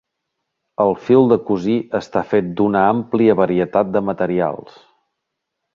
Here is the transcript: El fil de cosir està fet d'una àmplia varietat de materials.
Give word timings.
El 0.85 0.93
fil 1.09 1.27
de 1.33 1.37
cosir 1.49 1.75
està 1.99 2.23
fet 2.33 2.49
d'una 2.61 2.83
àmplia 2.95 3.39
varietat 3.45 3.95
de 3.99 4.07
materials. 4.13 4.83